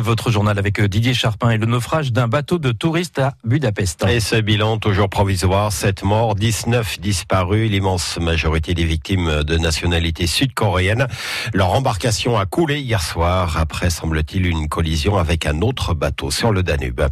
[0.00, 4.06] Votre journal avec euh, Didier Charpin et le naufrage d'un bateau de touristes à Budapest.
[4.08, 10.26] Et ce bilan toujours provisoire, 7 morts, 19 disparus, l'immense majorité des victimes de nationalité
[10.26, 11.08] sud-coréenne.
[11.52, 16.52] Leur embarcation a coulé hier soir après, semble-t-il, une collision avec un autre bateau sur
[16.52, 17.02] le Danube.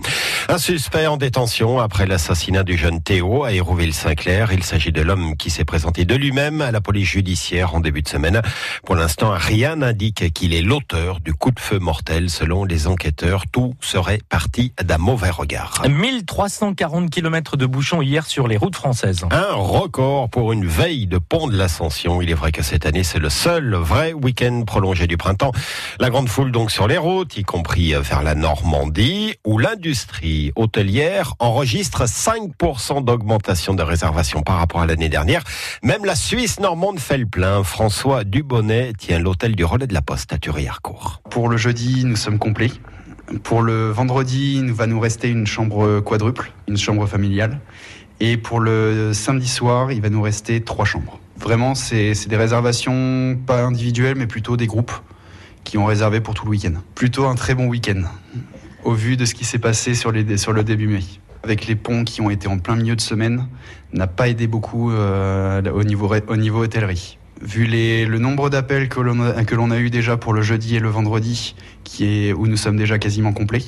[0.48, 4.52] Un suspect en détention après l'assassinat du jeune Théo à Hérouville-Saint-Clair.
[4.52, 8.00] Il s'agit de l'homme qui s'est présenté de lui-même à la police judiciaire en début
[8.00, 8.40] de semaine.
[8.86, 13.46] Pour l'instant, rien n'indique qu'il est l'auteur du coup de feu mortel selon les enquêteurs,
[13.50, 15.82] tout serait parti d'un mauvais regard.
[15.88, 19.26] 1340 km de bouchons hier sur les routes françaises.
[19.32, 22.22] Un record pour une veille de pont de l'Ascension.
[22.22, 25.50] Il est vrai que cette année, c'est le seul vrai week-end prolongé du printemps.
[25.98, 31.34] La grande foule donc sur les routes, y compris vers la Normandie, où l'industrie hôtelière
[31.40, 35.42] enregistre 5% d'augmentation de réservations par rapport à l'année dernière.
[35.82, 37.64] Même la Suisse normande fait le plein.
[37.64, 41.20] François Dubonnet tient l'hôtel du Relais de la Poste à Thury-Harcourt.
[41.30, 42.59] Pour le jeudi, nous sommes complets.
[43.42, 47.60] Pour le vendredi, il va nous rester une chambre quadruple, une chambre familiale.
[48.18, 51.18] Et pour le samedi soir, il va nous rester trois chambres.
[51.38, 54.92] Vraiment, c'est des réservations pas individuelles, mais plutôt des groupes
[55.64, 56.74] qui ont réservé pour tout le week-end.
[56.94, 58.02] Plutôt un très bon week-end,
[58.84, 61.04] au vu de ce qui s'est passé sur, le début mai.
[61.42, 63.48] Avec les ponts qui ont été en plein milieu de semaine,
[63.94, 69.20] n'a pas aidé beaucoup euh, au niveau hôtellerie vu les, le nombre d'appels que l'on
[69.20, 71.54] a, a eu déjà pour le jeudi et le vendredi,
[71.84, 73.62] qui est où nous sommes déjà quasiment complets,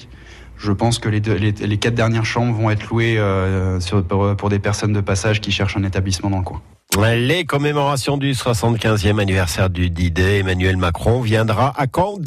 [0.59, 4.59] je pense que les, les, quatre dernières chambres vont être louées euh, sur, pour, des
[4.59, 6.63] personnes de passage qui cherchent un établissement dans le coin.
[7.01, 12.19] Les commémorations du 75e anniversaire du D-Day, Emmanuel Macron viendra à Caen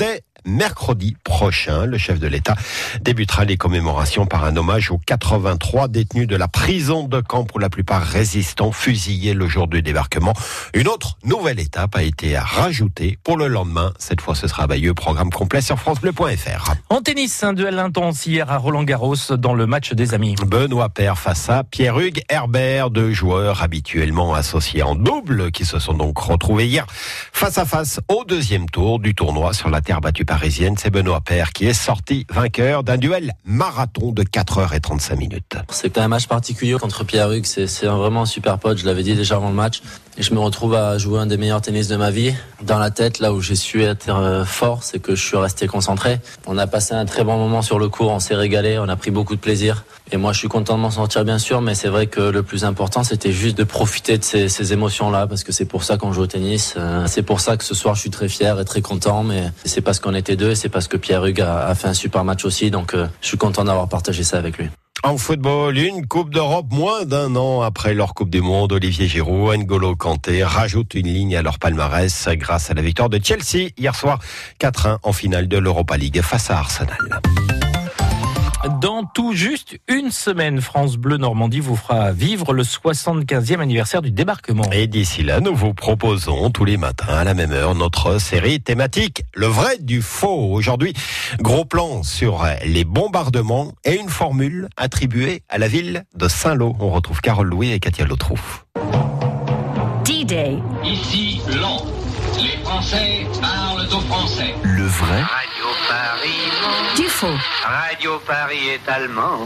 [0.46, 1.86] mercredi prochain.
[1.86, 2.56] Le chef de l'État
[3.02, 7.60] débutera les commémorations par un hommage aux 83 détenus de la prison de Caen, pour
[7.60, 10.34] la plupart résistants, fusillés le jour du débarquement.
[10.74, 13.94] Une autre nouvelle étape a été rajoutée pour le lendemain.
[13.98, 14.94] Cette fois, ce sera à Bayeux.
[14.94, 16.74] Programme complet sur francebleu.fr.
[16.90, 20.36] En tennis, un duel intense hier à Roland-Garros dans le match des amis.
[20.46, 25.94] Benoît Père face à Pierre-Hugues Herbert, deux joueurs habituellement associés en double qui se sont
[25.94, 30.26] donc retrouvés hier face à face au deuxième tour du tournoi sur la terre battue
[30.26, 30.35] par
[30.78, 35.58] c'est Benoît Père qui est sorti vainqueur d'un duel marathon de 4h35 minutes.
[35.70, 39.36] C'est un match particulier contre Pierre-Hugues, c'est vraiment un super pote, je l'avais dit déjà
[39.36, 39.82] avant le match.
[40.18, 42.34] Je me retrouve à jouer un des meilleurs tennis de ma vie.
[42.64, 45.68] Dans la tête, là où j'ai su être euh, fort, c'est que je suis resté
[45.68, 46.20] concentré.
[46.48, 48.96] On a passé un très bon moment sur le cours, on s'est régalé, on a
[48.96, 49.84] pris beaucoup de plaisir.
[50.14, 52.44] Et moi, je suis content de m'en sortir, bien sûr, mais c'est vrai que le
[52.44, 55.98] plus important, c'était juste de profiter de ces, ces émotions-là, parce que c'est pour ça
[55.98, 56.76] qu'on joue au tennis.
[56.78, 59.52] Euh, c'est pour ça que ce soir, je suis très fier et très content, mais
[59.66, 62.24] c'est parce qu'on était deux c'est parce que Pierre Hugues a, a, fait un super
[62.24, 64.70] match aussi, donc euh, je suis content d'avoir partagé ça avec lui.
[65.04, 69.58] En football, une Coupe d'Europe moins d'un an après leur Coupe du Monde, Olivier Giroud,
[69.58, 73.96] N'Golo Kanté rajoutent une ligne à leur palmarès grâce à la victoire de Chelsea hier
[73.96, 74.20] soir
[74.60, 77.22] 4-1 en finale de l'Europa League face à Arsenal.
[78.70, 84.10] Dans tout juste une semaine, France Bleu Normandie vous fera vivre le 75e anniversaire du
[84.12, 84.64] débarquement.
[84.72, 88.60] Et d'ici là, nous vous proposons tous les matins à la même heure notre série
[88.60, 90.52] thématique Le vrai du faux.
[90.52, 90.94] Aujourd'hui,
[91.40, 96.76] gros plan sur les bombardements et une formule attribuée à la ville de Saint-Lô.
[96.80, 98.66] On retrouve Carole Louis et Katia Lotrouf.
[100.06, 100.58] D-Day.
[100.84, 101.86] Ici, Londres.
[102.42, 104.56] Les Français parlent aux Français.
[104.64, 106.96] Le vrai Radio Paris.
[106.96, 107.38] Du faux.
[107.64, 109.38] Radio Paris est allemand.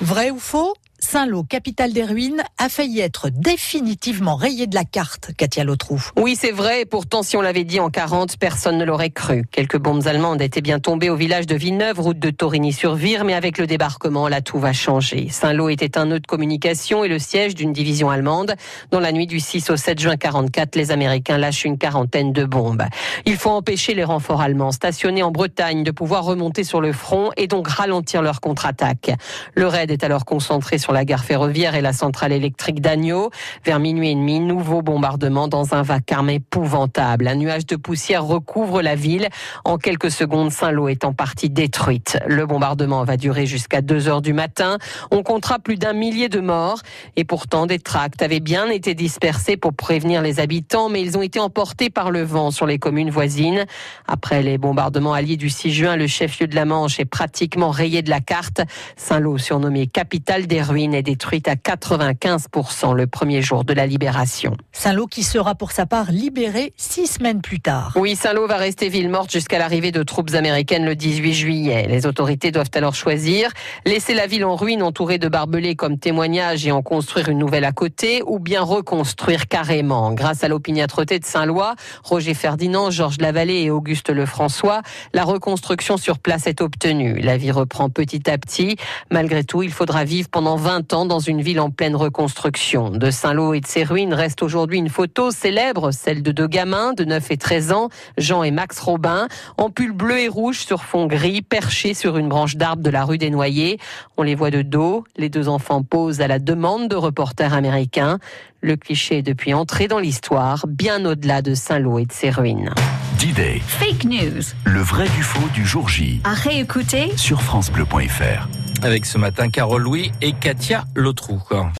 [0.00, 0.74] Vrai ou faux?
[1.00, 6.02] Saint-Lô, capitale des ruines, a failli être définitivement rayée de la carte, Katia Lotrou.
[6.16, 9.44] Oui, c'est vrai, et pourtant, si on l'avait dit en 40, personne ne l'aurait cru.
[9.52, 13.58] Quelques bombes allemandes étaient bien tombées au village de Villeneuve, route de Torigny-sur-Vire, mais avec
[13.58, 15.28] le débarquement, là, tout va changer.
[15.30, 18.54] Saint-Lô était un nœud de communication et le siège d'une division allemande.
[18.90, 22.44] Dans la nuit du 6 au 7 juin 44, les Américains lâchent une quarantaine de
[22.44, 22.82] bombes.
[23.24, 27.30] Il faut empêcher les renforts allemands stationnés en Bretagne de pouvoir remonter sur le front
[27.36, 29.12] et donc ralentir leur contre-attaque.
[29.54, 33.30] Le raid est alors concentré sur la gare ferroviaire et la centrale électrique d'Agneau.
[33.64, 37.28] Vers minuit et demi, nouveau bombardement dans un vacarme épouvantable.
[37.28, 39.28] Un nuage de poussière recouvre la ville.
[39.64, 42.18] En quelques secondes, Saint-Lô est en partie détruite.
[42.26, 44.78] Le bombardement va durer jusqu'à 2 heures du matin.
[45.10, 46.80] On comptera plus d'un millier de morts.
[47.16, 51.22] Et pourtant, des tracts avaient bien été dispersés pour prévenir les habitants, mais ils ont
[51.22, 53.64] été emportés par le vent sur les communes voisines.
[54.06, 58.02] Après les bombardements alliés du 6 juin, le chef-lieu de la Manche est pratiquement rayé
[58.02, 58.62] de la carte.
[58.96, 63.84] Saint-Lô, surnommé capitale des ruines, ruine est détruite à 95% le premier jour de la
[63.84, 64.56] libération.
[64.70, 67.94] Saint-Lô qui sera pour sa part libéré six semaines plus tard.
[67.96, 71.86] Oui, Saint-Lô va rester ville morte jusqu'à l'arrivée de troupes américaines le 18 juillet.
[71.88, 73.50] Les autorités doivent alors choisir
[73.86, 77.64] laisser la ville en ruine entourée de barbelés comme témoignage et en construire une nouvelle
[77.64, 80.12] à côté ou bien reconstruire carrément.
[80.12, 81.74] Grâce à l'opiniâtreté de Saint-Lois,
[82.04, 84.82] Roger Ferdinand, Georges Lavallée et Auguste Lefrançois,
[85.12, 87.18] la reconstruction sur place est obtenue.
[87.18, 88.76] La vie reprend petit à petit.
[89.10, 92.90] Malgré tout, il faudra vivre pendant 20 ans dans une ville en pleine reconstruction.
[92.90, 96.92] De Saint-Lô et de ses ruines reste aujourd'hui une photo célèbre, celle de deux gamins
[96.92, 97.88] de 9 et 13 ans,
[98.18, 102.28] Jean et Max Robin, en pull bleu et rouge sur fond gris, perchés sur une
[102.28, 103.78] branche d'arbre de la rue des Noyers.
[104.18, 105.04] On les voit de dos.
[105.16, 108.18] Les deux enfants posent à la demande de reporters américains.
[108.60, 112.74] Le cliché est depuis entré dans l'histoire, bien au-delà de Saint-Lô et de ses ruines.
[113.18, 113.62] D-Day.
[113.66, 114.42] Fake news.
[114.66, 116.20] Le vrai du faux du jour J.
[116.24, 118.67] À réécouter Sur FranceBleu.fr.
[118.82, 121.40] Avec ce matin Carole Louis et Katia Lotrou.